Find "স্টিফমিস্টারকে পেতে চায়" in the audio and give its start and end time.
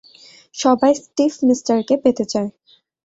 1.01-2.49